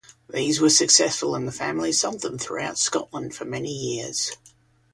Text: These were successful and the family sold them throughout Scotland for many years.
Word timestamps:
These 0.33 0.59
were 0.59 0.71
successful 0.71 1.35
and 1.35 1.47
the 1.47 1.51
family 1.51 1.91
sold 1.91 2.21
them 2.21 2.39
throughout 2.39 2.79
Scotland 2.79 3.35
for 3.35 3.45
many 3.45 3.69
years. 3.71 4.35